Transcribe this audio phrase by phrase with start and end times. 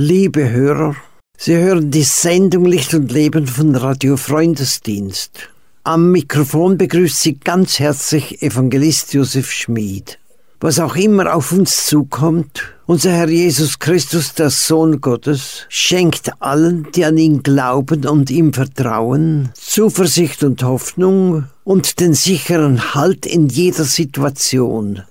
[0.00, 0.94] Liebe Hörer,
[1.36, 5.48] Sie hören die Sendung Licht und Leben von Radio Freundesdienst.
[5.82, 10.20] Am Mikrofon begrüßt Sie ganz herzlich Evangelist Josef Schmid.
[10.60, 16.86] Was auch immer auf uns zukommt, unser Herr Jesus Christus, der Sohn Gottes, schenkt allen,
[16.94, 23.48] die an ihn glauben und ihm vertrauen, Zuversicht und Hoffnung und den sicheren Halt in
[23.48, 25.02] jeder Situation.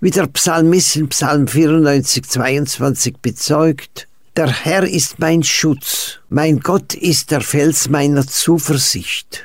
[0.00, 6.94] Wie der Psalmist in Psalm 94, 22 bezeugt, der Herr ist mein Schutz, mein Gott
[6.94, 9.44] ist der Fels meiner Zuversicht.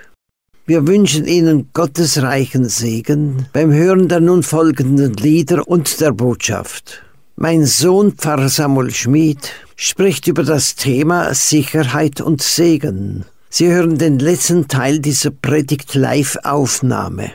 [0.65, 7.03] Wir wünschen Ihnen Gottes reichen Segen beim Hören der nun folgenden Lieder und der Botschaft.
[7.35, 13.25] Mein Sohn Pfarrer Samuel Schmid spricht über das Thema Sicherheit und Segen.
[13.49, 17.31] Sie hören den letzten Teil dieser Predigt Live-Aufnahme.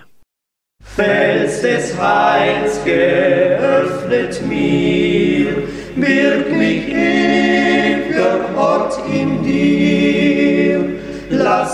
[0.96, 6.91] Fels des Heils geöffnet mir, birg mich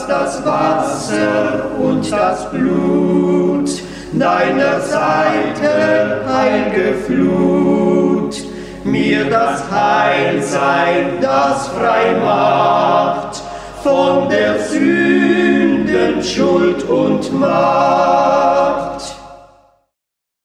[0.08, 3.70] das Wasser und das Blut.
[4.12, 8.36] Deiner Seite heilge Flut
[8.84, 13.42] mir das Heil sein, das frei macht
[13.82, 19.14] von der Sünden Schuld und Macht.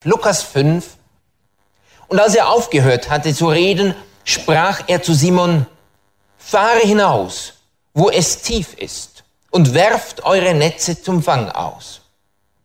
[0.04, 0.98] Lukas 5
[2.08, 5.66] und als er aufgehört hatte zu reden, sprach er zu Simon,
[6.38, 7.54] fahre hinaus,
[7.94, 9.13] wo es tief ist,
[9.54, 12.02] und werft eure Netze zum Fang aus.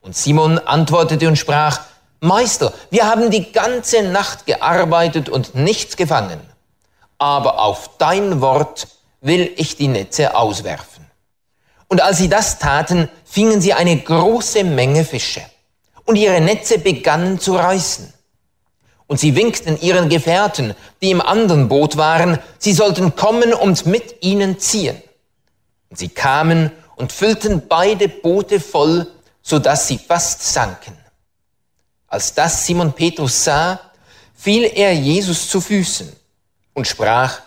[0.01, 1.83] Und Simon antwortete und sprach,
[2.21, 6.41] Meister, wir haben die ganze Nacht gearbeitet und nichts gefangen,
[7.19, 8.89] aber auf dein Wort
[9.21, 11.05] will ich die Netze auswerfen.
[11.89, 15.43] Und als sie das taten, fingen sie eine große Menge Fische,
[16.07, 18.15] und ihre Netze begannen zu reißen.
[19.07, 24.23] Und sie winkten ihren Gefährten, die im anderen Boot waren, sie sollten kommen und mit
[24.23, 25.03] ihnen ziehen.
[25.91, 29.07] Und sie kamen und füllten beide Boote voll,
[29.43, 30.97] so dass sie fast sanken.
[32.09, 33.81] Als das Simon Petrus sah,
[34.35, 36.11] fiel er Jesus zu Füßen
[36.75, 37.41] und sprach,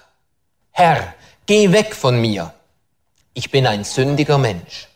[0.72, 1.14] Herr,
[1.46, 2.54] geh weg von mir,
[3.34, 4.88] ich bin ein sündiger Mensch.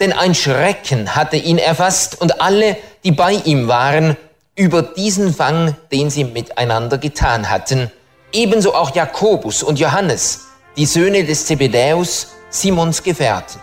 [0.00, 4.16] Denn ein Schrecken hatte ihn erfasst und alle, die bei ihm waren,
[4.56, 7.90] über diesen Fang, den sie miteinander getan hatten,
[8.32, 13.60] ebenso auch Jakobus und Johannes, die Söhne des Zebedäus, Simons Gefährten.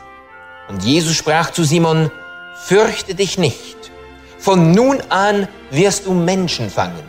[0.68, 2.12] Und Jesus sprach zu Simon,
[2.66, 3.78] fürchte dich nicht,
[4.38, 7.04] von nun an wirst du Menschen fangen.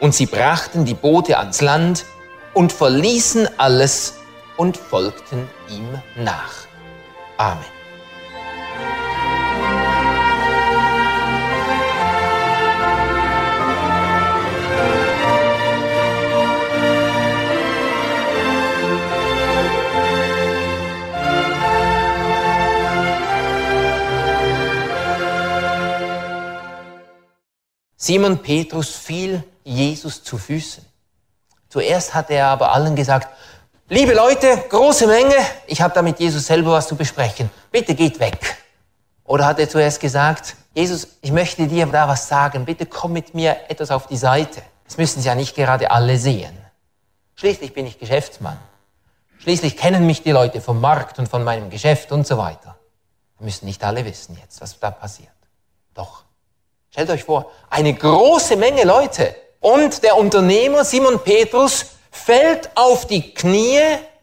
[0.00, 2.06] Und sie brachten die Boote ans Land
[2.54, 4.14] und verließen alles
[4.56, 6.52] und folgten ihm nach.
[7.36, 7.64] Amen.
[28.04, 30.84] Simon Petrus fiel Jesus zu Füßen.
[31.70, 33.28] Zuerst hatte er aber allen gesagt,
[33.88, 35.34] liebe Leute, große Menge,
[35.66, 38.58] ich habe da mit Jesus selber was zu besprechen, bitte geht weg.
[39.24, 43.32] Oder hat er zuerst gesagt, Jesus, ich möchte dir da was sagen, bitte komm mit
[43.32, 44.60] mir etwas auf die Seite.
[44.84, 46.54] Das müssen Sie ja nicht gerade alle sehen.
[47.36, 48.58] Schließlich bin ich Geschäftsmann.
[49.38, 52.76] Schließlich kennen mich die Leute vom Markt und von meinem Geschäft und so weiter.
[53.38, 55.32] Wir müssen nicht alle wissen jetzt, was da passiert.
[55.94, 56.23] Doch.
[56.94, 59.34] Stellt euch vor, eine große Menge Leute.
[59.58, 63.80] Und der Unternehmer Simon Petrus fällt auf die Knie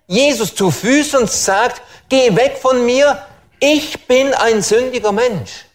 [0.08, 3.22] Jesus zu Füßen und sagt, geh weg von mir,
[3.60, 5.66] ich bin ein sündiger Mensch.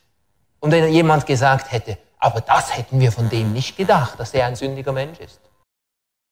[0.59, 4.47] Und wenn jemand gesagt hätte, aber das hätten wir von dem nicht gedacht, dass er
[4.47, 5.39] ein sündiger Mensch ist.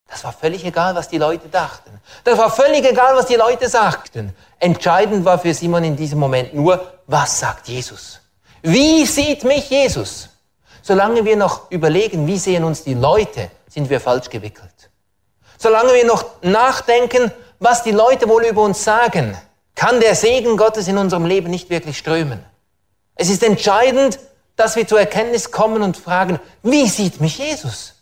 [0.09, 2.01] Das war völlig egal, was die Leute dachten.
[2.25, 4.35] Das war völlig egal, was die Leute sagten.
[4.61, 8.21] Entscheidend war für Simon in diesem Moment nur, was sagt Jesus?
[8.63, 10.31] Wie sieht mich Jesus?
[10.87, 14.91] Solange wir noch überlegen, wie sehen uns die Leute, sind wir falsch gewickelt.
[15.57, 19.35] Solange wir noch nachdenken, was die Leute wohl über uns sagen,
[19.75, 22.45] kann der Segen Gottes in unserem Leben nicht wirklich strömen.
[23.15, 24.19] Es ist entscheidend,
[24.57, 27.95] dass wir zur Erkenntnis kommen und fragen, wie sieht mich Jesus?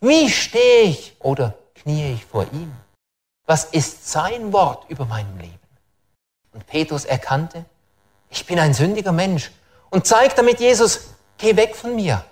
[0.00, 2.72] Wie stehe ich oder kniee ich vor ihm?
[3.44, 5.58] Was ist sein Wort über meinem Leben?
[6.54, 7.66] Und Petrus erkannte,
[8.30, 9.50] ich bin ein sündiger Mensch
[9.90, 11.08] und zeigt damit Jesus,
[11.38, 12.24] geh weg von mir.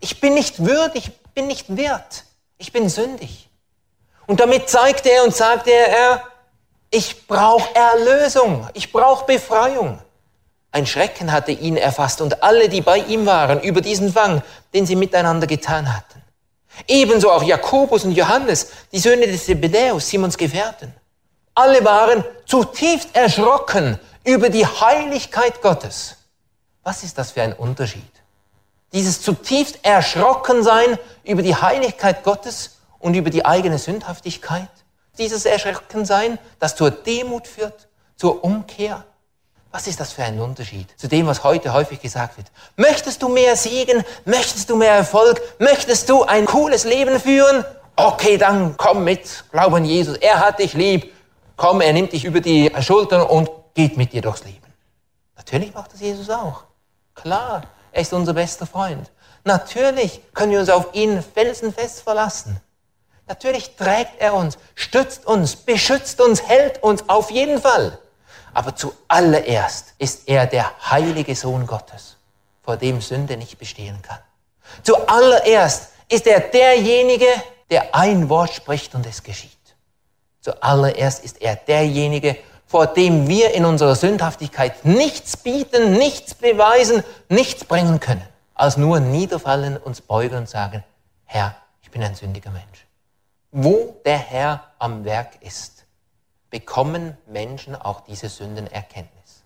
[0.00, 2.24] Ich bin nicht würdig, ich bin nicht wert.
[2.58, 3.48] Ich bin sündig.
[4.26, 6.22] Und damit zeigte er und sagte er,
[6.90, 9.98] ich brauche Erlösung, ich brauche Befreiung.
[10.70, 14.42] Ein Schrecken hatte ihn erfasst und alle, die bei ihm waren, über diesen Fang,
[14.72, 16.22] den sie miteinander getan hatten.
[16.86, 20.94] Ebenso auch Jakobus und Johannes, die Söhne des Zebedäus, Simons Gefährten.
[21.54, 26.16] Alle waren zutiefst erschrocken über die Heiligkeit Gottes.
[26.82, 28.11] Was ist das für ein Unterschied?
[28.92, 34.68] Dieses zutiefst erschrocken sein über die Heiligkeit Gottes und über die eigene Sündhaftigkeit.
[35.18, 39.04] Dieses Erschrocken sein, das zur Demut führt, zur Umkehr.
[39.70, 42.46] Was ist das für ein Unterschied zu dem, was heute häufig gesagt wird?
[42.76, 44.04] Möchtest du mehr Segen?
[44.26, 45.40] Möchtest du mehr Erfolg?
[45.58, 47.64] Möchtest du ein cooles Leben führen?
[47.96, 50.18] Okay, dann komm mit, glaub an Jesus.
[50.18, 51.12] Er hat dich lieb.
[51.56, 54.58] Komm, er nimmt dich über die Schultern und geht mit dir durchs Leben.
[55.36, 56.64] Natürlich macht das Jesus auch.
[57.14, 57.62] Klar,
[57.92, 59.10] er ist unser bester Freund.
[59.44, 62.60] Natürlich können wir uns auf ihn felsenfest verlassen.
[63.26, 67.98] Natürlich trägt er uns, stützt uns, beschützt uns, hält uns auf jeden Fall.
[68.54, 72.16] Aber zuallererst ist er der heilige Sohn Gottes,
[72.62, 74.18] vor dem Sünde nicht bestehen kann.
[74.82, 77.26] Zuallererst ist er derjenige,
[77.70, 79.50] der ein Wort spricht und es geschieht.
[80.40, 82.36] Zuallererst ist er derjenige,
[82.72, 88.98] vor dem wir in unserer Sündhaftigkeit nichts bieten, nichts beweisen, nichts bringen können, als nur
[88.98, 90.82] niederfallen, uns beugen und sagen,
[91.26, 92.86] Herr, ich bin ein sündiger Mensch.
[93.50, 95.84] Wo der Herr am Werk ist,
[96.48, 99.44] bekommen Menschen auch diese Sündenerkenntnis.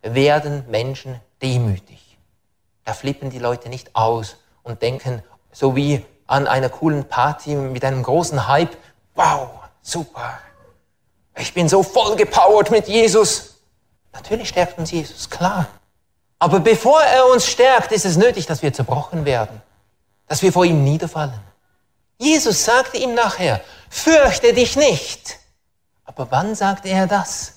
[0.00, 2.16] Werden Menschen demütig.
[2.86, 5.22] Da flippen die Leute nicht aus und denken,
[5.52, 8.74] so wie an einer coolen Party mit einem großen Hype,
[9.14, 9.50] wow,
[9.82, 10.38] super,
[11.36, 13.56] ich bin so voll gepowert mit Jesus.
[14.12, 15.66] Natürlich stärkt uns Jesus, klar.
[16.38, 19.62] Aber bevor er uns stärkt, ist es nötig, dass wir zerbrochen werden,
[20.28, 21.40] dass wir vor ihm niederfallen.
[22.18, 25.38] Jesus sagte ihm nachher, fürchte dich nicht.
[26.04, 27.54] Aber wann sagte er das?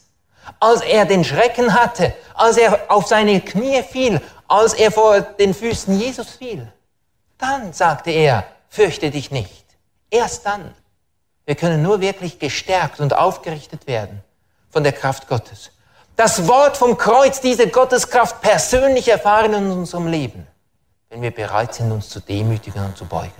[0.60, 5.54] Als er den Schrecken hatte, als er auf seine Knie fiel, als er vor den
[5.54, 6.72] Füßen Jesus fiel.
[7.38, 9.66] Dann sagte er, fürchte dich nicht.
[10.10, 10.74] Erst dann.
[11.48, 14.22] Wir können nur wirklich gestärkt und aufgerichtet werden
[14.70, 15.72] von der Kraft Gottes.
[16.18, 20.46] Das Wort vom Kreuz, diese Gotteskraft persönlich erfahren in unserem Leben,
[21.10, 23.32] wenn wir bereit sind, uns zu demütigen und zu beugen.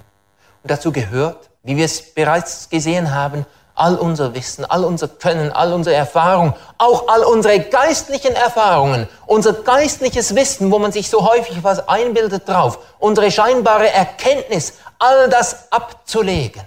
[0.64, 3.46] Und dazu gehört, wie wir es bereits gesehen haben,
[3.76, 9.52] all unser Wissen, all unser Können, all unsere Erfahrung, auch all unsere geistlichen Erfahrungen, unser
[9.52, 15.70] geistliches Wissen, wo man sich so häufig was einbildet drauf, unsere scheinbare Erkenntnis, all das
[15.74, 16.64] abzulegen,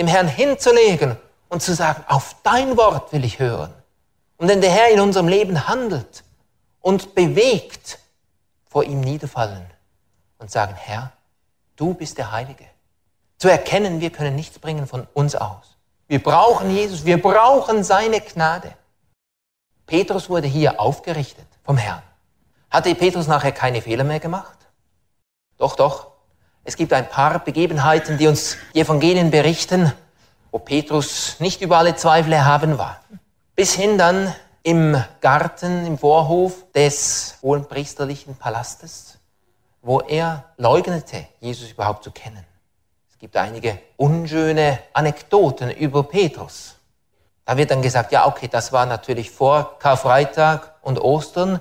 [0.00, 1.16] dem Herrn hinzulegen
[1.50, 3.70] und zu sagen, auf dein Wort will ich hören.
[4.38, 6.24] Und wenn der Herr in unserem Leben handelt
[6.80, 7.98] und bewegt,
[8.66, 9.66] vor ihm niederfallen
[10.38, 11.12] und sagen, Herr,
[11.76, 12.64] du bist der Heilige.
[13.36, 15.76] Zu erkennen, wir können nichts bringen von uns aus.
[16.08, 18.74] Wir brauchen Jesus, wir brauchen seine Gnade.
[19.84, 22.02] Petrus wurde hier aufgerichtet vom Herrn.
[22.70, 24.56] Hatte Petrus nachher keine Fehler mehr gemacht?
[25.58, 26.09] Doch, doch.
[26.64, 29.92] Es gibt ein paar Begebenheiten, die uns die Evangelien berichten,
[30.50, 33.00] wo Petrus nicht über alle Zweifel erhaben war.
[33.56, 39.18] Bis hin dann im Garten, im Vorhof des hohenpriesterlichen Palastes,
[39.82, 42.44] wo er leugnete, Jesus überhaupt zu kennen
[43.20, 46.76] gibt einige unschöne Anekdoten über Petrus.
[47.44, 51.60] Da wird dann gesagt, ja, okay, das war natürlich vor Karfreitag und Ostern.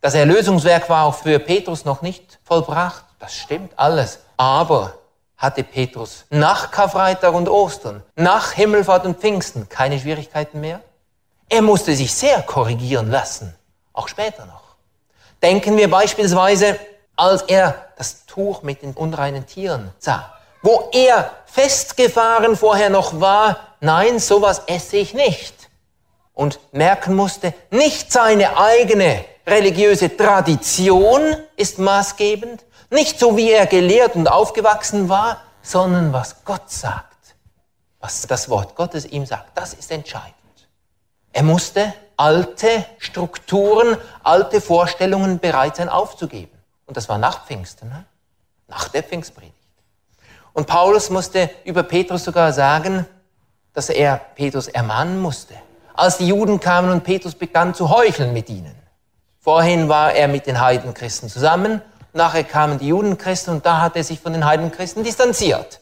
[0.00, 3.04] Das Erlösungswerk war auch für Petrus noch nicht vollbracht.
[3.18, 4.20] Das stimmt alles.
[4.36, 4.98] Aber
[5.36, 10.80] hatte Petrus nach Karfreitag und Ostern, nach Himmelfahrt und Pfingsten keine Schwierigkeiten mehr?
[11.48, 13.54] Er musste sich sehr korrigieren lassen,
[13.92, 14.62] auch später noch.
[15.42, 16.78] Denken wir beispielsweise,
[17.16, 23.76] als er das Tuch mit den unreinen Tieren sah wo er festgefahren vorher noch war,
[23.80, 25.54] nein, sowas esse ich nicht.
[26.32, 34.16] Und merken musste, nicht seine eigene religiöse Tradition ist maßgebend, nicht so wie er gelehrt
[34.16, 37.34] und aufgewachsen war, sondern was Gott sagt,
[38.00, 40.34] was das Wort Gottes ihm sagt, das ist entscheidend.
[41.32, 46.56] Er musste alte Strukturen, alte Vorstellungen bereit sein aufzugeben.
[46.86, 48.04] Und das war nach Pfingsten, ne?
[48.68, 49.54] nach der Pfingstpredigt.
[50.52, 53.06] Und Paulus musste über Petrus sogar sagen,
[53.72, 55.54] dass er Petrus ermahnen musste.
[55.94, 58.74] Als die Juden kamen und Petrus begann zu heucheln mit ihnen.
[59.40, 61.82] Vorhin war er mit den Heidenchristen zusammen,
[62.14, 65.80] nachher kamen die Judenchristen und da hat er sich von den Heidenchristen distanziert.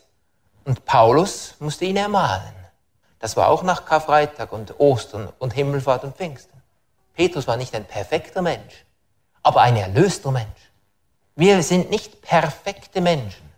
[0.65, 2.55] Und Paulus musste ihn ermahnen.
[3.19, 6.61] Das war auch nach Karfreitag und Ostern und Himmelfahrt und Pfingsten.
[7.15, 8.85] Petrus war nicht ein perfekter Mensch,
[9.43, 10.73] aber ein erlöster Mensch.
[11.37, 13.53] Wir sind nicht perfekte Menschen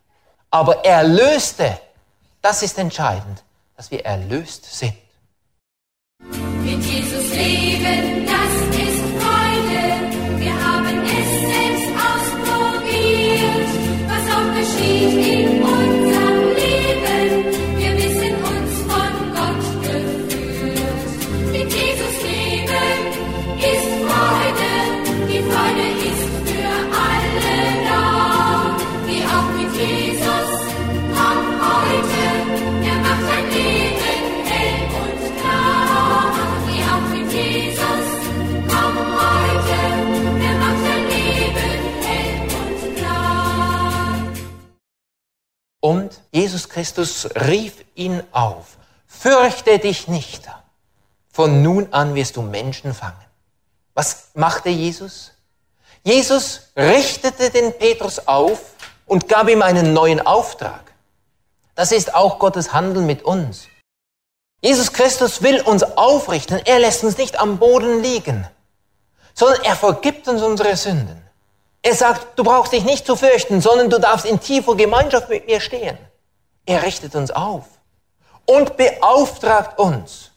[0.54, 1.80] aber erlöste.
[2.40, 3.42] Das ist entscheidend,
[3.76, 4.94] dass wir erlöst sind.
[6.62, 8.24] Mit Jesus leben,
[46.32, 50.48] Jesus Christus rief ihn auf, fürchte dich nicht,
[51.30, 53.24] von nun an wirst du Menschen fangen.
[53.92, 55.32] Was machte Jesus?
[56.02, 58.60] Jesus richtete den Petrus auf
[59.06, 60.92] und gab ihm einen neuen Auftrag.
[61.74, 63.66] Das ist auch Gottes Handeln mit uns.
[64.62, 66.62] Jesus Christus will uns aufrichten.
[66.64, 68.48] Er lässt uns nicht am Boden liegen,
[69.34, 71.23] sondern er vergibt uns unsere Sünden.
[71.84, 75.46] Er sagt, du brauchst dich nicht zu fürchten, sondern du darfst in tiefer Gemeinschaft mit
[75.46, 75.98] mir stehen.
[76.64, 77.66] Er richtet uns auf
[78.46, 80.30] und beauftragt uns.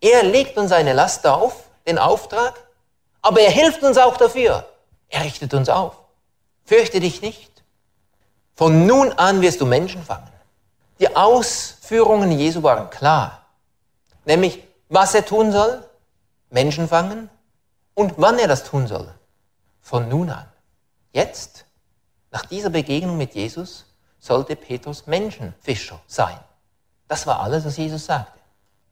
[0.00, 2.54] Er legt uns eine Last auf, den Auftrag,
[3.20, 4.64] aber er hilft uns auch dafür.
[5.08, 5.96] Er richtet uns auf.
[6.64, 7.50] Fürchte dich nicht.
[8.54, 10.30] Von nun an wirst du Menschen fangen.
[11.00, 13.44] Die Ausführungen Jesu waren klar.
[14.24, 15.82] Nämlich, was er tun soll,
[16.50, 17.28] Menschen fangen
[17.94, 19.12] und wann er das tun soll.
[19.82, 20.46] Von nun an.
[21.12, 21.64] Jetzt,
[22.30, 23.86] nach dieser Begegnung mit Jesus,
[24.18, 26.38] sollte Petrus Menschenfischer sein.
[27.08, 28.38] Das war alles, was Jesus sagte.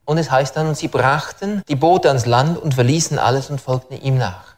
[0.05, 4.01] Und es heißt dann, sie brachten die Boote ans Land und verließen alles und folgten
[4.01, 4.55] ihm nach.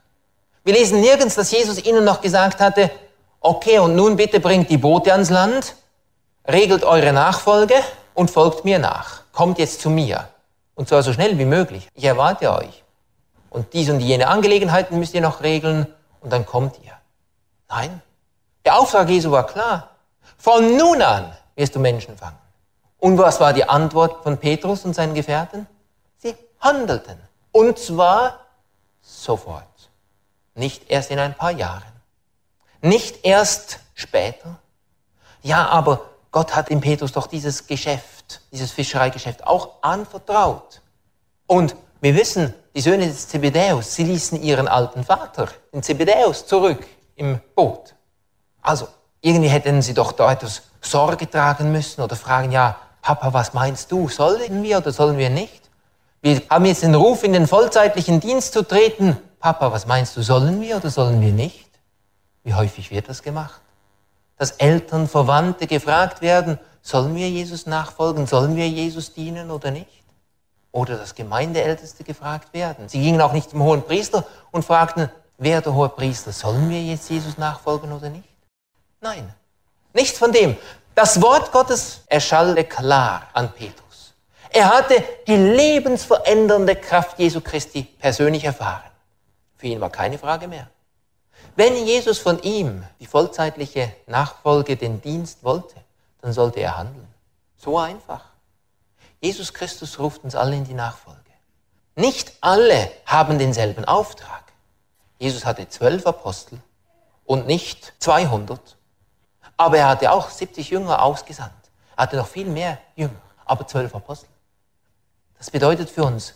[0.65, 2.91] Wir lesen nirgends, dass Jesus ihnen noch gesagt hatte,
[3.41, 5.77] okay, und nun bitte bringt die Boote ans Land,
[6.49, 7.75] regelt eure Nachfolge
[8.15, 9.21] und folgt mir nach.
[9.33, 10.29] Kommt jetzt zu mir.
[10.75, 11.89] Und zwar so schnell wie möglich.
[11.95, 12.83] Ich erwarte euch.
[13.49, 15.87] Und dies und jene Angelegenheiten müsst ihr noch regeln
[16.21, 16.93] und dann kommt ihr.
[17.69, 18.03] Nein.
[18.65, 19.91] Der Auftrag Jesu war klar.
[20.39, 22.39] Von nun an wirst du Menschen fangen.
[22.99, 25.67] Und was war die Antwort von Petrus und seinen Gefährten?
[26.19, 27.19] Sie handelten.
[27.53, 28.41] Und zwar
[29.01, 29.65] sofort.
[30.55, 31.83] Nicht erst in ein paar Jahren.
[32.81, 34.59] Nicht erst später.
[35.43, 40.83] Ja, aber Gott hat dem Petrus doch dieses Geschäft, dieses Fischereigeschäft auch anvertraut.
[41.47, 46.87] Und wir wissen, die Söhne des Zebedäus, sie ließen ihren alten Vater, den Zebedäus, zurück
[47.17, 47.95] im Boot.
[48.63, 48.89] Also,
[49.21, 53.91] irgendwie hätten sie doch da etwas Sorge tragen müssen oder fragen, ja, Papa, was meinst
[53.91, 54.09] du?
[54.09, 55.71] Sollen wir oder sollen wir nicht?
[56.23, 59.17] Wir haben jetzt den Ruf, in den vollzeitlichen Dienst zu treten.
[59.39, 60.23] Papa, was meinst du?
[60.23, 61.71] Sollen wir oder sollen wir nicht?
[62.43, 63.61] Wie häufig wird das gemacht?
[64.39, 68.27] Dass Eltern, Verwandte gefragt werden, sollen wir Jesus nachfolgen?
[68.27, 70.05] Sollen wir Jesus dienen oder nicht?
[70.73, 72.89] Oder dass Gemeindeälteste gefragt werden.
[72.89, 76.83] Sie gingen auch nicht zum hohen Priester und fragten, wer der hohe Priester, sollen wir
[76.83, 78.29] jetzt Jesus nachfolgen oder nicht?
[79.01, 79.33] Nein,
[79.93, 80.57] nichts von dem.
[80.95, 84.15] Das Wort Gottes erschallte klar an Petrus.
[84.51, 88.91] Er hatte die lebensverändernde Kraft Jesu Christi persönlich erfahren.
[89.57, 90.69] Für ihn war keine Frage mehr.
[91.55, 95.75] Wenn Jesus von ihm die vollzeitliche Nachfolge, den Dienst wollte,
[96.21, 97.09] dann sollte er handeln.
[97.57, 98.25] So einfach.
[99.21, 101.21] Jesus Christus ruft uns alle in die Nachfolge.
[101.95, 104.45] Nicht alle haben denselben Auftrag.
[105.19, 106.59] Jesus hatte zwölf Apostel
[107.25, 108.77] und nicht 200.
[109.57, 111.53] Aber er hatte auch 70 Jünger ausgesandt.
[111.97, 114.29] Er hatte noch viel mehr Jünger, aber zwölf Apostel.
[115.39, 116.35] Das bedeutet für uns,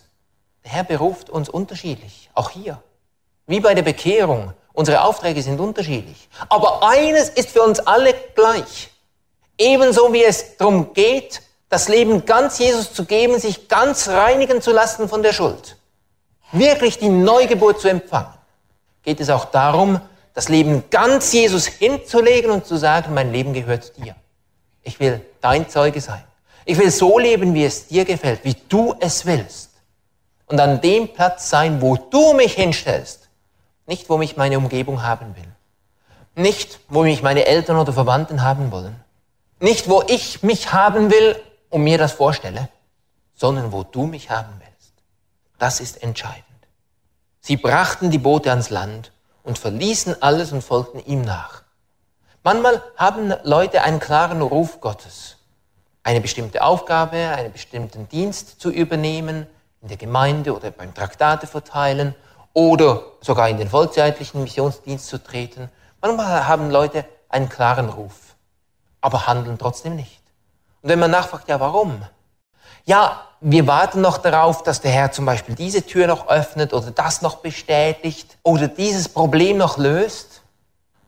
[0.65, 2.83] der Herr beruft uns unterschiedlich, auch hier.
[3.47, 4.53] Wie bei der Bekehrung.
[4.73, 6.29] Unsere Aufträge sind unterschiedlich.
[6.49, 8.91] Aber eines ist für uns alle gleich.
[9.59, 14.73] Ebenso wie es darum geht, das Leben ganz Jesus zu geben, sich ganz reinigen zu
[14.73, 15.77] lassen von der Schuld.
[16.53, 18.35] Wirklich die Neugeburt zu empfangen.
[19.03, 20.01] Geht es auch darum,
[20.35, 24.15] das Leben ganz Jesus hinzulegen und zu sagen, mein Leben gehört dir.
[24.83, 26.23] Ich will dein Zeuge sein.
[26.65, 29.71] Ich will so leben, wie es dir gefällt, wie du es willst.
[30.47, 33.29] Und an dem Platz sein, wo du mich hinstellst.
[33.87, 36.43] Nicht, wo mich meine Umgebung haben will.
[36.43, 38.97] Nicht, wo mich meine Eltern oder Verwandten haben wollen.
[39.59, 41.37] Nicht, wo ich mich haben will
[41.71, 42.69] und mir das vorstelle,
[43.35, 44.93] sondern wo du mich haben willst.
[45.59, 46.45] Das ist entscheidend.
[47.41, 51.63] Sie brachten die Boote ans Land und verließen alles und folgten ihm nach.
[52.43, 55.37] Manchmal haben Leute einen klaren Ruf Gottes,
[56.03, 59.47] eine bestimmte Aufgabe, einen bestimmten Dienst zu übernehmen,
[59.83, 62.15] in der Gemeinde oder beim Traktate verteilen
[62.53, 65.71] oder sogar in den vollzeitlichen Missionsdienst zu treten.
[66.01, 68.37] Manchmal haben Leute einen klaren Ruf,
[69.01, 70.21] aber handeln trotzdem nicht.
[70.83, 72.03] Und wenn man nachfragt, ja warum?
[72.85, 76.91] Ja, wir warten noch darauf, dass der Herr zum Beispiel diese Tür noch öffnet oder
[76.91, 80.43] das noch bestätigt oder dieses Problem noch löst,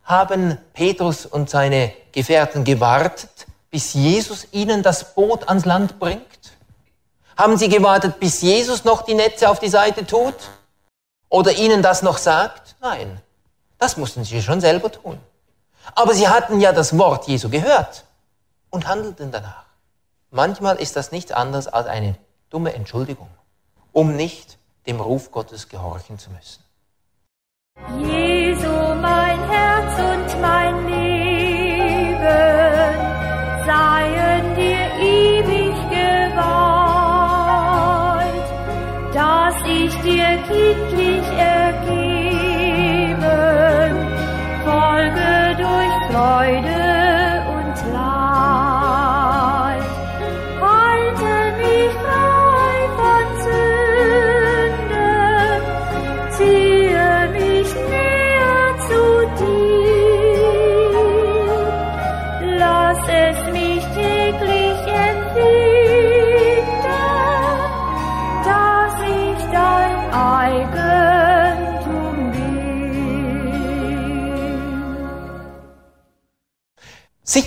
[0.05, 6.23] haben Petrus und seine Gefährten gewartet, bis Jesus ihnen das Boot ans Land bringt?
[7.37, 10.35] Haben sie gewartet, bis Jesus noch die Netze auf die Seite tut?
[11.29, 12.77] Oder ihnen das noch sagt?
[12.81, 13.21] Nein,
[13.79, 15.19] das mussten sie schon selber tun.
[15.95, 18.05] Aber sie hatten ja das Wort Jesu gehört
[18.71, 19.62] und handelten danach.
[20.35, 22.17] Manchmal ist das nichts anderes als eine
[22.49, 23.29] dumme Entschuldigung,
[23.93, 26.65] um nicht dem Ruf Gottes gehorchen zu müssen.
[28.03, 29.51] Jesu, mein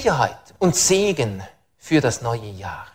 [0.05, 1.41] Sicherheit und Segen
[1.79, 2.85] für das neue Jahr.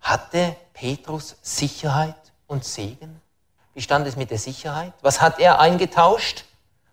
[0.00, 2.16] Hatte Petrus Sicherheit
[2.46, 3.20] und Segen?
[3.74, 4.94] Wie stand es mit der Sicherheit?
[5.02, 6.46] Was hat er eingetauscht?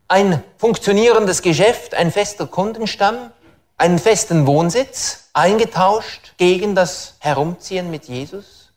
[0.09, 3.31] Ein funktionierendes Geschäft, ein fester Kundenstamm,
[3.77, 8.73] einen festen Wohnsitz, eingetauscht gegen das Herumziehen mit Jesus?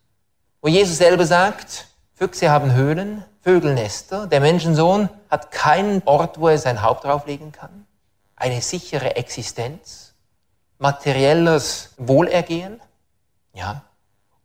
[0.63, 6.47] Wo Jesus selber sagt, Füchse haben Höhlen, Vögel Nester, der Menschensohn hat keinen Ort, wo
[6.47, 7.89] er sein Haupt drauflegen kann.
[8.37, 10.10] Eine sichere Existenz,
[10.81, 12.81] materielles Wohlergehen.
[13.53, 13.83] Ja,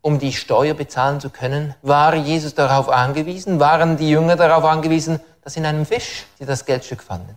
[0.01, 5.20] um die Steuer bezahlen zu können, war Jesus darauf angewiesen, waren die Jünger darauf angewiesen,
[5.42, 7.36] dass in einem Fisch sie das Geldstück fanden.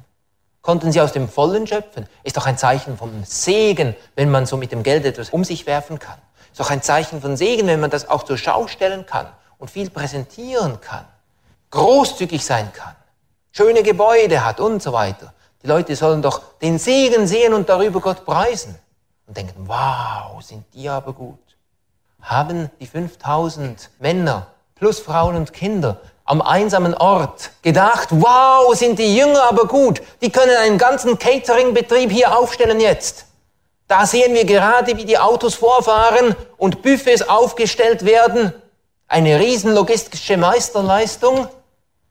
[0.60, 2.06] Konnten sie aus dem Vollen schöpfen?
[2.24, 5.66] Ist doch ein Zeichen vom Segen, wenn man so mit dem Geld etwas um sich
[5.66, 6.18] werfen kann.
[6.50, 9.70] Ist doch ein Zeichen von Segen, wenn man das auch zur Schau stellen kann und
[9.70, 11.06] viel präsentieren kann,
[11.70, 12.96] großzügig sein kann,
[13.52, 15.32] schöne Gebäude hat und so weiter.
[15.62, 18.78] Die Leute sollen doch den Segen sehen und darüber Gott preisen
[19.28, 21.38] und denken, wow, sind die aber gut.
[22.20, 29.16] Haben die 5000 Männer plus Frauen und Kinder am einsamen Ort gedacht, wow, sind die
[29.16, 33.26] Jünger aber gut, die können einen ganzen Catering-Betrieb hier aufstellen jetzt.
[33.86, 38.52] Da sehen wir gerade, wie die Autos vorfahren und Buffets aufgestellt werden.
[39.06, 41.48] Eine riesen logistische Meisterleistung.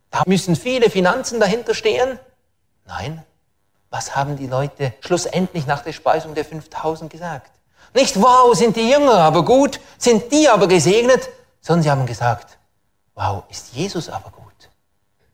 [0.09, 2.17] Da müssen viele Finanzen dahinter stehen.
[2.87, 3.23] Nein,
[3.89, 7.51] was haben die Leute schlussendlich nach der Speisung der 5000 gesagt?
[7.93, 11.29] Nicht, wow, sind die Jünger aber gut, sind die aber gesegnet,
[11.61, 12.57] sondern sie haben gesagt,
[13.15, 14.69] wow, ist Jesus aber gut.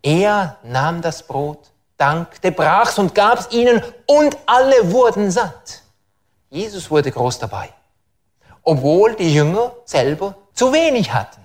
[0.02, 5.82] Er nahm das Brot, dankte, brach's und gab's ihnen und alle wurden satt.
[6.50, 7.70] Jesus wurde groß dabei,
[8.62, 11.42] obwohl die Jünger selber zu wenig hatten.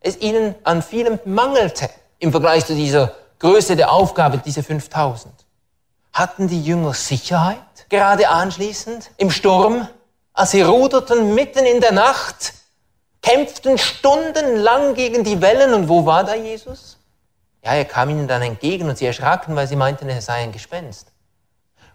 [0.00, 5.32] Es ihnen an vielem mangelte im Vergleich zu dieser Größe der Aufgabe, diese 5000.
[6.18, 9.86] Hatten die Jünger Sicherheit, gerade anschließend im Sturm,
[10.32, 12.54] als sie ruderten mitten in der Nacht,
[13.22, 16.98] kämpften stundenlang gegen die Wellen und wo war da Jesus?
[17.62, 20.50] Ja, er kam ihnen dann entgegen und sie erschraken, weil sie meinten, er sei ein
[20.50, 21.12] Gespenst.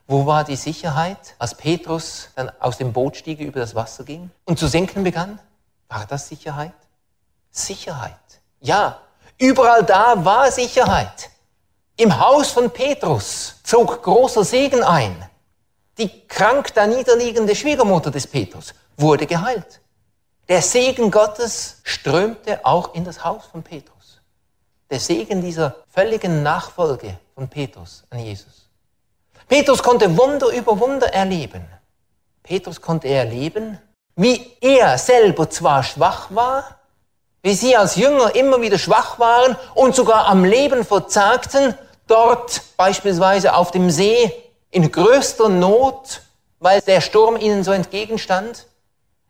[0.07, 4.31] Wo war die Sicherheit, als Petrus dann aus dem Boot stieg, über das Wasser ging
[4.45, 5.37] und zu sinken begann?
[5.89, 6.71] War das Sicherheit?
[7.51, 8.13] Sicherheit.
[8.61, 8.99] Ja,
[9.37, 11.29] überall da war Sicherheit.
[11.95, 15.29] Im Haus von Petrus zog großer Segen ein.
[15.99, 19.79] Die krank da niederliegende Schwiegermutter des Petrus wurde geheilt.
[20.49, 24.19] Der Segen Gottes strömte auch in das Haus von Petrus.
[24.89, 28.67] Der Segen dieser völligen Nachfolge von Petrus an Jesus.
[29.47, 31.63] Petrus konnte Wunder über Wunder erleben.
[32.41, 33.77] Petrus konnte erleben,
[34.15, 36.79] wie er selber zwar schwach war,
[37.43, 41.75] wie sie als Jünger immer wieder schwach waren und sogar am Leben verzagten,
[42.13, 44.31] dort beispielsweise auf dem See
[44.69, 46.21] in größter Not,
[46.59, 48.67] weil der Sturm ihnen so entgegenstand.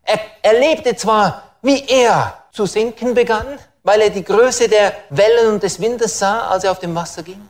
[0.02, 5.62] Er erlebte zwar, wie er zu sinken begann, weil er die Größe der Wellen und
[5.62, 7.48] des Windes sah, als er auf dem Wasser ging,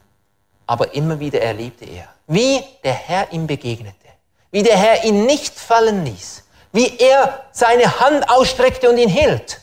[0.67, 4.09] aber immer wieder erlebte er, wie der Herr ihm begegnete,
[4.53, 9.61] wie der Herr ihn nicht fallen ließ, wie er seine Hand ausstreckte und ihn hielt,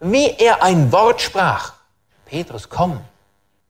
[0.00, 1.74] wie er ein Wort sprach.
[2.24, 3.00] Petrus, komm.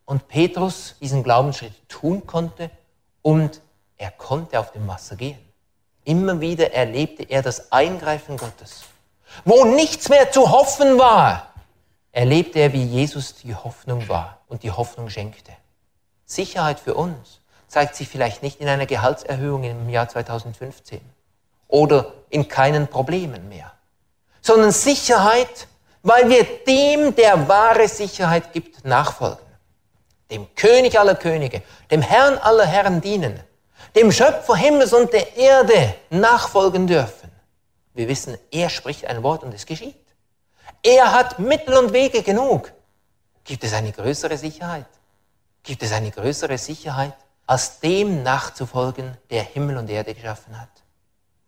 [0.04, 2.70] Und Petrus diesen Glaubensschritt tun konnte
[3.22, 3.60] und
[3.96, 5.38] er konnte auf dem Wasser gehen.
[6.04, 8.84] Immer wieder erlebte er das Eingreifen Gottes.
[9.44, 11.54] Wo nichts mehr zu hoffen war,
[12.12, 15.52] erlebte er, wie Jesus die Hoffnung war und die Hoffnung schenkte.
[16.26, 21.00] Sicherheit für uns zeigt sich vielleicht nicht in einer Gehaltserhöhung im Jahr 2015
[21.66, 23.72] oder in keinen Problemen mehr,
[24.40, 25.66] sondern Sicherheit,
[26.02, 29.44] weil wir dem, der wahre Sicherheit gibt, nachfolgen.
[30.30, 33.40] Dem König aller Könige, dem Herrn aller Herren dienen,
[33.94, 37.30] dem Schöpfer Himmels und der Erde nachfolgen dürfen.
[37.92, 39.94] Wir wissen, er spricht ein Wort und es geschieht.
[40.82, 42.72] Er hat Mittel und Wege genug.
[43.44, 44.86] Gibt es eine größere Sicherheit?
[45.62, 47.14] Gibt es eine größere Sicherheit,
[47.46, 50.68] als dem nachzufolgen, der Himmel und Erde geschaffen hat?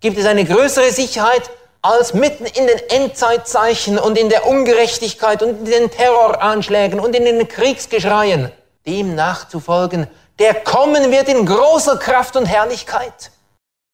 [0.01, 1.51] Gibt es eine größere Sicherheit,
[1.83, 7.25] als mitten in den Endzeitzeichen und in der Ungerechtigkeit und in den Terroranschlägen und in
[7.25, 8.53] den Kriegsgeschreien
[8.87, 10.07] dem nachzufolgen,
[10.39, 13.33] der kommen wird in großer Kraft und Herrlichkeit.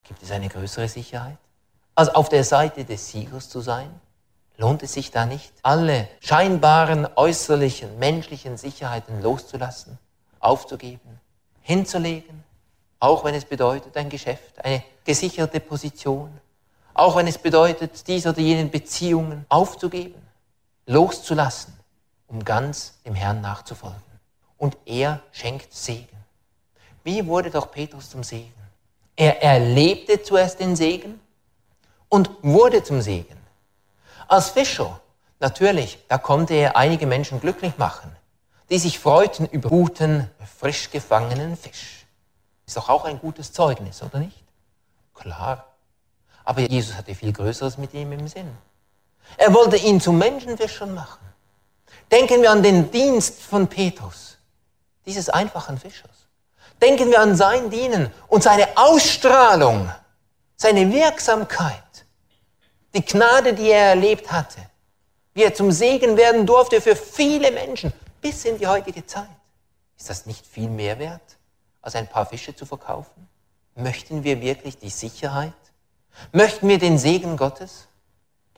[0.05, 1.39] Gibt es eine größere Sicherheit,
[1.95, 3.89] als auf der Seite des Siegers zu sein?
[4.57, 9.99] Lohnt es sich da nicht, alle scheinbaren äußerlichen menschlichen Sicherheiten loszulassen,
[10.41, 11.21] aufzugeben,
[11.63, 12.45] hinzulegen,
[13.01, 16.31] auch wenn es bedeutet ein Geschäft, eine gesicherte Position,
[16.95, 20.21] auch wenn es bedeutet, dies oder jenen Beziehungen aufzugeben,
[20.87, 21.73] loszulassen,
[22.29, 24.12] um ganz dem Herrn nachzufolgen.
[24.63, 26.25] Und er schenkt Segen.
[27.03, 28.55] Wie wurde doch Petrus zum Segen?
[29.17, 31.19] Er erlebte zuerst den Segen
[32.09, 33.37] und wurde zum Segen.
[34.29, 35.01] Als Fischer,
[35.41, 38.15] natürlich, da konnte er einige Menschen glücklich machen,
[38.71, 42.07] die sich freuten über guten, frisch gefangenen Fisch.
[42.65, 44.45] Ist doch auch ein gutes Zeugnis, oder nicht?
[45.13, 45.67] Klar.
[46.45, 48.57] Aber Jesus hatte viel Größeres mit ihm im Sinn.
[49.39, 51.19] Er wollte ihn zu Menschenfischern machen.
[52.13, 54.32] Denken wir an den Dienst von Petrus,
[55.07, 56.29] dieses einfachen Fischers.
[56.81, 59.91] Denken wir an sein Dienen und seine Ausstrahlung,
[60.57, 62.07] seine Wirksamkeit,
[62.95, 64.61] die Gnade, die er erlebt hatte,
[65.35, 69.29] wie er zum Segen werden durfte für viele Menschen bis in die heutige Zeit.
[69.97, 71.39] Ist das nicht viel mehr wert,
[71.81, 73.29] als ein paar Fische zu verkaufen?
[73.75, 75.53] Möchten wir wirklich die Sicherheit
[76.33, 77.89] Möchten wir den Segen Gottes,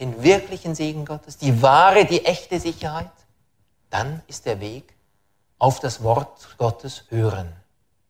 [0.01, 3.11] den wirklichen Segen Gottes, die wahre, die echte Sicherheit,
[3.91, 4.94] dann ist der Weg
[5.59, 7.53] auf das Wort Gottes hören.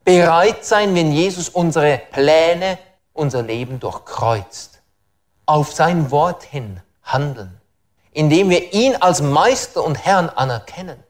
[0.04, 2.78] Bereit sein, wenn Jesus unsere Pläne,
[3.12, 4.80] unser Leben durchkreuzt.
[5.46, 7.60] Auf sein Wort hin handeln,
[8.12, 11.02] indem wir ihn als Meister und Herrn anerkennen.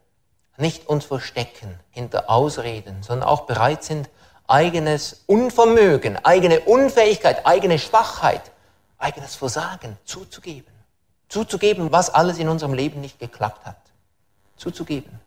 [0.57, 4.09] Nicht uns verstecken hinter Ausreden, sondern auch bereit sind,
[4.47, 8.53] eigenes Unvermögen, eigene Unfähigkeit, eigene Schwachheit,
[8.99, 10.73] eigenes Versagen zuzugeben.
[11.29, 13.79] Zuzugeben, was alles in unserem Leben nicht geklappt hat.
[14.57, 15.19] Zuzugeben.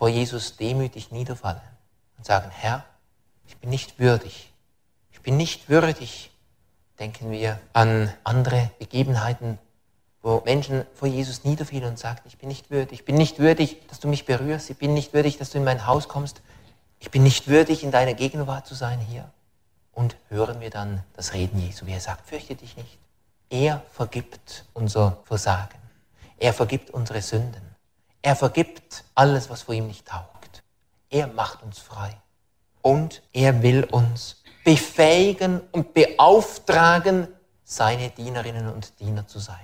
[0.00, 1.60] Vor Jesus demütig niederfallen
[2.16, 2.84] und sagen, Herr,
[3.46, 4.52] ich bin nicht würdig.
[5.12, 6.32] Ich bin nicht würdig.
[6.98, 9.58] Denken wir an andere Begebenheiten,
[10.22, 13.00] wo Menschen vor Jesus niederfielen und sagten, ich bin nicht würdig.
[13.00, 14.70] Ich bin nicht würdig, dass du mich berührst.
[14.70, 16.42] Ich bin nicht würdig, dass du in mein Haus kommst
[17.00, 19.28] ich bin nicht würdig, in deiner Gegenwart zu sein hier.
[19.92, 22.98] Und hören wir dann das Reden Jesu, wie er sagt, fürchte dich nicht.
[23.48, 25.78] Er vergibt unser Versagen.
[26.38, 27.69] Er vergibt unsere Sünden.
[28.22, 30.62] Er vergibt alles, was vor ihm nicht taugt.
[31.08, 32.16] Er macht uns frei.
[32.82, 37.28] Und er will uns befähigen und beauftragen,
[37.64, 39.56] seine Dienerinnen und Diener zu sein.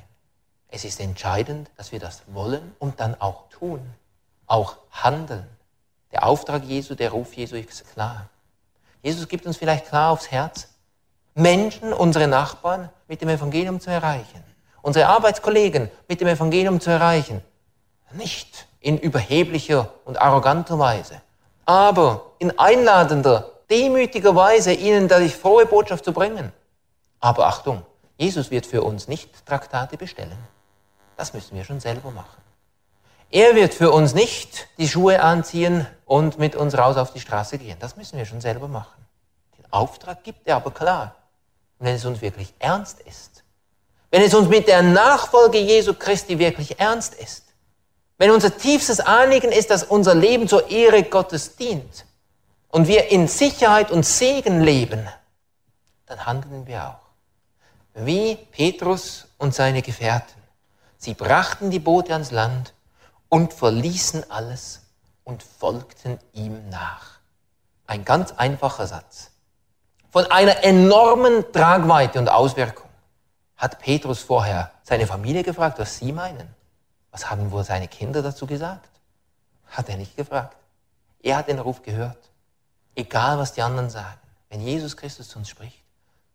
[0.69, 3.81] Es ist entscheidend, dass wir das wollen und dann auch tun,
[4.47, 5.49] auch handeln.
[6.13, 8.29] Der Auftrag Jesu, der Ruf Jesu ist klar.
[9.03, 10.69] Jesus gibt uns vielleicht klar aufs Herz,
[11.35, 14.43] Menschen, unsere Nachbarn mit dem Evangelium zu erreichen,
[14.83, 17.43] unsere Arbeitskollegen mit dem Evangelium zu erreichen.
[18.13, 21.21] Nicht in überheblicher und arroganter Weise,
[21.65, 26.53] aber in einladender, demütiger Weise ihnen die frohe Botschaft zu bringen.
[27.21, 27.85] Aber Achtung,
[28.17, 30.39] Jesus wird für uns nicht Traktate bestellen.
[31.17, 32.41] Das müssen wir schon selber machen.
[33.31, 37.59] Er wird für uns nicht die Schuhe anziehen und mit uns raus auf die Straße
[37.59, 37.77] gehen.
[37.81, 39.05] Das müssen wir schon selber machen.
[39.59, 41.17] Den Auftrag gibt er aber klar.
[41.79, 43.43] Und wenn es uns wirklich ernst ist,
[44.11, 47.46] wenn es uns mit der Nachfolge Jesu Christi wirklich ernst ist,
[48.19, 52.07] wenn unser tiefstes Anliegen ist, dass unser Leben zur Ehre Gottes dient
[52.69, 55.07] und wir in Sicherheit und Segen leben,
[56.07, 57.07] dann handeln wir auch.
[57.95, 60.35] Wie Petrus und seine Gefährten.
[60.99, 62.73] Sie brachten die Boote ans Land
[63.29, 64.83] und verließen alles
[65.25, 67.19] und folgten ihm nach.
[67.87, 69.31] Ein ganz einfacher Satz.
[70.11, 72.89] Von einer enormen Tragweite und Auswirkung.
[73.57, 76.56] Hat Petrus vorher seine Familie gefragt, was sie meinen?
[77.17, 78.91] Was haben wohl seine Kinder dazu gesagt?
[79.69, 80.55] Hat er nicht gefragt.
[81.23, 82.19] Er hat den Ruf gehört.
[82.95, 84.21] Egal, was die anderen sagen.
[84.51, 85.83] Wenn Jesus Christus zu uns spricht,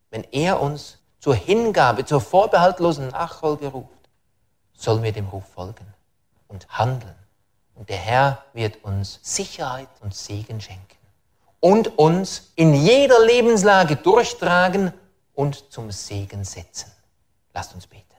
[0.10, 4.10] wenn er uns zur Hingabe, zur vorbehaltlosen Nachfolge ruft,
[4.74, 5.86] sollen wir dem Ruf folgen
[6.48, 7.13] und handeln.
[7.76, 10.98] Und der Herr wird uns Sicherheit und Segen schenken
[11.60, 14.91] und uns in jeder Lebenslage durchtragen
[15.36, 16.91] und zum Segen setzen.
[17.54, 18.11] Lasst uns beten.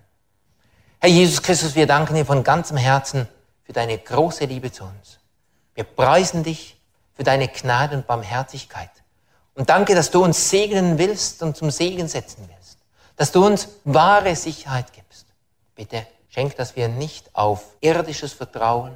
[1.04, 3.26] Herr Jesus Christus, wir danken dir von ganzem Herzen
[3.64, 5.18] für deine große Liebe zu uns.
[5.74, 6.80] Wir preisen dich
[7.14, 8.88] für deine Gnade und Barmherzigkeit.
[9.54, 12.78] Und danke, dass du uns segnen willst und zum Segen setzen willst.
[13.16, 15.26] Dass du uns wahre Sicherheit gibst.
[15.74, 18.92] Bitte Schenk, dass wir nicht auf irdisches Vertrauen,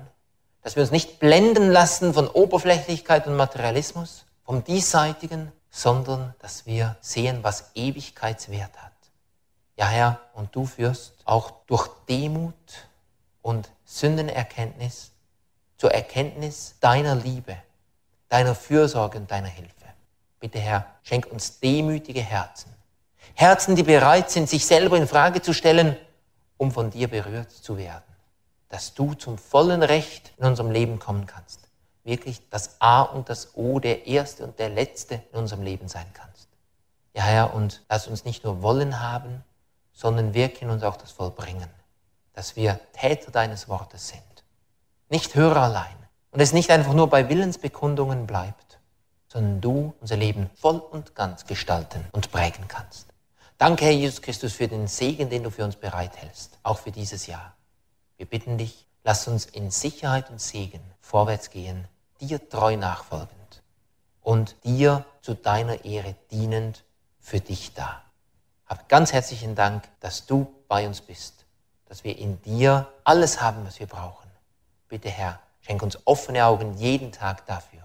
[0.62, 6.94] dass wir uns nicht blenden lassen von Oberflächlichkeit und Materialismus, vom Diesseitigen, sondern dass wir
[7.00, 8.95] sehen, was Ewigkeitswert hat.
[9.76, 12.54] Ja, Herr, und du führst auch durch Demut
[13.42, 15.12] und Sündenerkenntnis
[15.76, 17.56] zur Erkenntnis deiner Liebe,
[18.28, 19.72] deiner Fürsorge und deiner Hilfe.
[20.40, 22.74] Bitte, Herr, schenk uns demütige Herzen.
[23.34, 25.96] Herzen, die bereit sind, sich selber in Frage zu stellen,
[26.56, 28.02] um von dir berührt zu werden.
[28.70, 31.60] Dass du zum vollen Recht in unserem Leben kommen kannst.
[32.02, 36.06] Wirklich das A und das O, der Erste und der Letzte in unserem Leben sein
[36.14, 36.48] kannst.
[37.14, 39.44] Ja, Herr, und lass uns nicht nur wollen haben,
[39.96, 41.70] sondern wirke in uns auch das Vollbringen.
[42.34, 44.44] Dass wir Täter deines Wortes sind.
[45.08, 45.96] Nicht Hörer allein.
[46.30, 48.78] Und es nicht einfach nur bei Willensbekundungen bleibt,
[49.26, 53.08] sondern du unser Leben voll und ganz gestalten und prägen kannst.
[53.56, 57.26] Danke, Herr Jesus Christus, für den Segen, den du für uns bereithältst, auch für dieses
[57.26, 57.56] Jahr.
[58.18, 61.88] Wir bitten dich, lass uns in Sicherheit und Segen vorwärts gehen,
[62.20, 63.62] dir treu nachfolgend
[64.20, 66.84] und dir zu deiner Ehre dienend
[67.18, 68.05] für dich da.
[68.66, 71.44] Hab ganz herzlichen Dank, dass du bei uns bist,
[71.86, 74.28] dass wir in dir alles haben, was wir brauchen.
[74.88, 77.82] Bitte, Herr, schenk uns offene Augen jeden Tag dafür.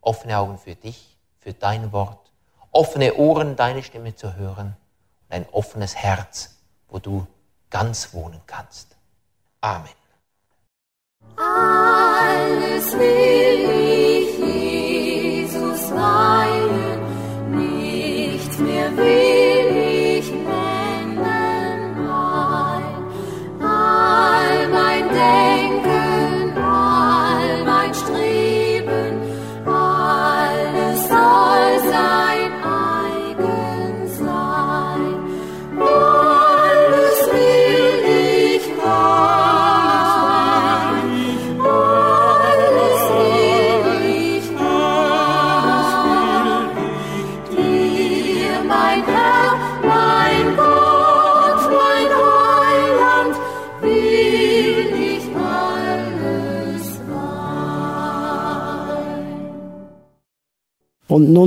[0.00, 2.30] Offene Augen für dich, für dein Wort,
[2.70, 4.76] offene Ohren, deine Stimme zu hören
[5.34, 6.56] ein offenes Herz,
[6.88, 7.26] wo du
[7.68, 8.96] ganz wohnen kannst.
[9.60, 9.88] Amen.
[11.36, 12.93] Alles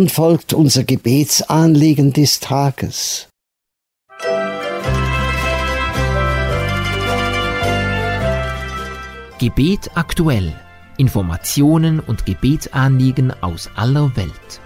[0.07, 3.27] nun folgt unser Gebetsanliegen des Tages.
[9.39, 10.53] Gebet aktuell.
[10.97, 14.61] Informationen und Gebetsanliegen aus aller Welt.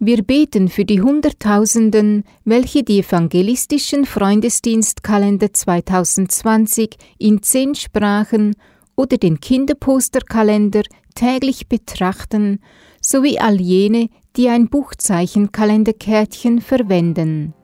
[0.00, 8.54] Wir beten für die Hunderttausenden, welche die evangelistischen Freundesdienstkalender 2020 in zehn Sprachen
[8.96, 10.82] oder den Kinderposterkalender
[11.14, 12.60] täglich betrachten,
[13.00, 17.54] sowie all jene, die ein Buchzeichenkalenderkärtchen verwenden.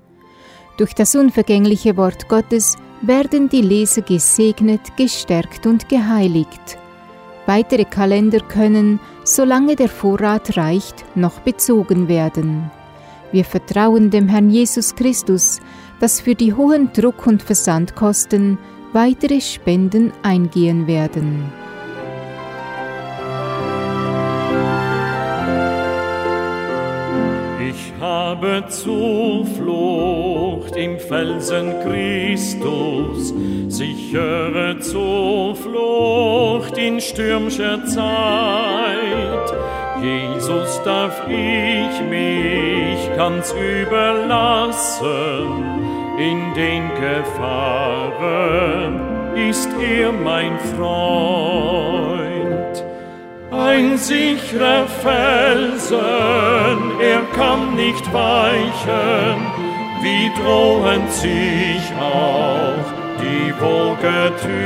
[0.76, 6.78] Durch das unvergängliche Wort Gottes werden die Leser gesegnet, gestärkt und geheiligt.
[7.46, 12.70] Weitere Kalender können, solange der Vorrat reicht, noch bezogen werden.
[13.32, 15.60] Wir vertrauen dem Herrn Jesus Christus,
[16.00, 18.58] dass für die hohen Druck- und Versandkosten
[18.92, 21.50] weitere Spenden eingehen werden.
[28.00, 33.34] Habe Zuflucht im Felsen Christus,
[33.68, 39.54] sichere Zuflucht in stürmischer Zeit.
[40.02, 45.06] Jesus darf ich mich ganz überlassen,
[46.18, 49.00] in den Gefahren
[49.34, 52.28] ist er mein Freund.
[53.50, 55.98] Ein sicherer Felsen,
[57.00, 59.38] er kann nicht weichen,
[60.02, 62.86] wie drohend sich auch
[63.22, 64.58] die Woge türmt.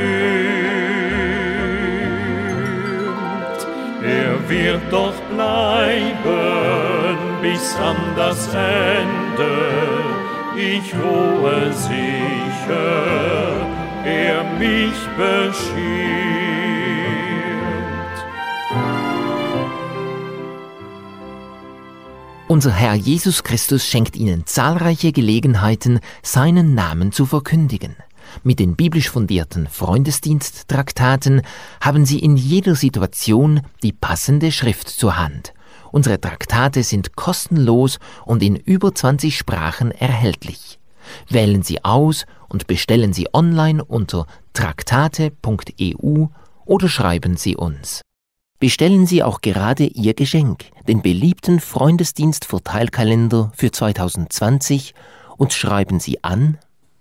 [4.03, 9.55] Er wird doch bleiben bis an das Ende,
[10.55, 13.03] ich ruhe sicher,
[14.03, 16.42] er mich beschirmt.
[22.53, 27.95] Unser Herr Jesus Christus schenkt Ihnen zahlreiche Gelegenheiten, seinen Namen zu verkündigen.
[28.43, 31.41] Mit den biblisch fundierten Freundesdiensttraktaten
[31.81, 35.55] haben Sie in jeder Situation die passende Schrift zur Hand.
[35.91, 40.77] Unsere Traktate sind kostenlos und in über 20 Sprachen erhältlich.
[41.29, 46.27] Wählen Sie aus und bestellen Sie online unter traktate.eu
[46.65, 48.03] oder schreiben Sie uns.
[48.63, 54.93] Bestellen Sie auch gerade Ihr Geschenk, den beliebten Freundesdienst-Verteilkalender für 2020
[55.35, 56.57] und schreiben Sie an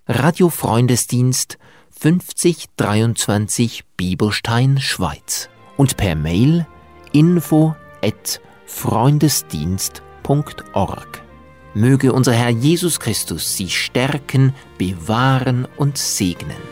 [0.08, 1.58] Radio Freundesdienst
[1.92, 6.66] 5023 Bieberstein, Schweiz und per Mail
[7.12, 11.22] info at freundesdienst.org.
[11.74, 16.71] Möge unser Herr Jesus Christus Sie stärken, bewahren und segnen.